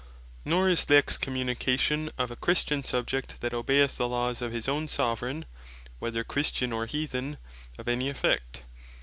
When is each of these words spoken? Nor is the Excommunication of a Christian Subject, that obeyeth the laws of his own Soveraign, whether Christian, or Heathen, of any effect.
Nor 0.45 0.67
is 0.67 0.85
the 0.85 0.95
Excommunication 0.97 2.09
of 2.17 2.31
a 2.31 2.35
Christian 2.35 2.83
Subject, 2.83 3.39
that 3.41 3.53
obeyeth 3.53 3.97
the 3.97 4.07
laws 4.09 4.41
of 4.41 4.51
his 4.51 4.67
own 4.67 4.87
Soveraign, 4.87 5.45
whether 5.99 6.23
Christian, 6.23 6.73
or 6.73 6.87
Heathen, 6.87 7.37
of 7.77 7.87
any 7.87 8.09
effect. 8.09 8.61